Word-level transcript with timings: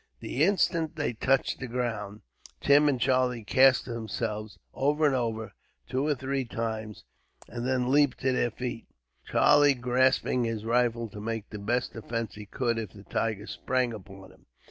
The 0.19 0.43
instant 0.43 0.95
they 0.95 1.13
touched 1.13 1.59
the 1.59 1.67
ground, 1.67 2.21
Tim 2.59 2.89
and 2.89 2.99
Charlie 2.99 3.43
cast 3.43 3.85
themselves 3.85 4.57
over 4.73 5.05
and 5.05 5.13
over, 5.13 5.53
two 5.87 6.07
or 6.07 6.15
three 6.15 6.43
times; 6.43 7.03
and 7.47 7.67
then 7.67 7.91
leaped 7.91 8.19
to 8.21 8.31
their 8.31 8.49
feet, 8.49 8.87
Charlie 9.23 9.75
grasping 9.75 10.43
his 10.45 10.65
rifle, 10.65 11.07
to 11.09 11.21
make 11.21 11.51
the 11.51 11.59
best 11.59 11.93
defence 11.93 12.33
he 12.33 12.47
could 12.47 12.79
if 12.79 12.93
the 12.93 13.03
tiger 13.03 13.45
sprang 13.45 13.93
upon 13.93 14.31
him. 14.31 14.47